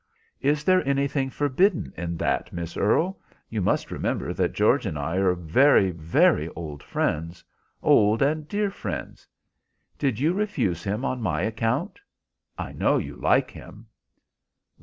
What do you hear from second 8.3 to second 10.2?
dear friends. Did